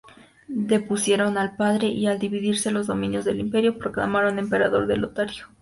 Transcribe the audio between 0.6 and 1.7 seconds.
Depusieron al